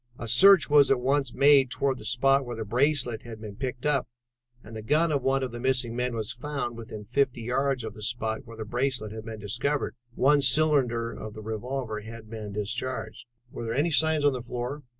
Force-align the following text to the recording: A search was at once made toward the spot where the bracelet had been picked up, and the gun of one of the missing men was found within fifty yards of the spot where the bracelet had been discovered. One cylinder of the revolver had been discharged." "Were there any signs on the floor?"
A 0.17 0.27
search 0.27 0.67
was 0.67 0.89
at 0.89 0.99
once 0.99 1.31
made 1.31 1.69
toward 1.69 1.99
the 1.99 2.05
spot 2.05 2.43
where 2.43 2.55
the 2.55 2.65
bracelet 2.65 3.21
had 3.21 3.39
been 3.39 3.55
picked 3.55 3.85
up, 3.85 4.07
and 4.63 4.75
the 4.75 4.81
gun 4.81 5.11
of 5.11 5.21
one 5.21 5.43
of 5.43 5.51
the 5.51 5.59
missing 5.59 5.95
men 5.95 6.15
was 6.15 6.31
found 6.31 6.75
within 6.75 7.05
fifty 7.05 7.41
yards 7.43 7.83
of 7.83 7.93
the 7.93 8.01
spot 8.01 8.43
where 8.47 8.57
the 8.57 8.65
bracelet 8.65 9.11
had 9.11 9.25
been 9.25 9.37
discovered. 9.39 9.93
One 10.15 10.41
cylinder 10.41 11.11
of 11.11 11.35
the 11.35 11.43
revolver 11.43 11.99
had 11.99 12.31
been 12.31 12.51
discharged." 12.51 13.27
"Were 13.51 13.63
there 13.65 13.75
any 13.75 13.91
signs 13.91 14.25
on 14.25 14.33
the 14.33 14.41
floor?" 14.41 14.81